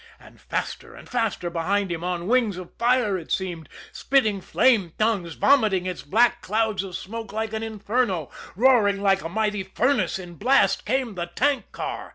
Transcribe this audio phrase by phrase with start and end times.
[0.19, 5.35] And faster and faster behind him, on wings of fire it seemed, spitting flame tongues,
[5.35, 10.37] vomiting its black clouds of smoke like an inferno, roaring like a mighty furnace in
[10.37, 12.09] blast, came the tank car.